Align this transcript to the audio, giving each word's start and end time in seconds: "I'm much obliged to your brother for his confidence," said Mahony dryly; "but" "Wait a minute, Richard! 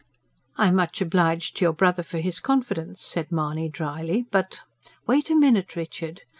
"I'm 0.57 0.73
much 0.77 0.99
obliged 0.99 1.57
to 1.57 1.65
your 1.65 1.73
brother 1.73 2.01
for 2.01 2.17
his 2.17 2.39
confidence," 2.39 3.03
said 3.03 3.31
Mahony 3.31 3.69
dryly; 3.69 4.25
"but" 4.31 4.61
"Wait 5.05 5.29
a 5.29 5.35
minute, 5.35 5.75
Richard! 5.75 6.23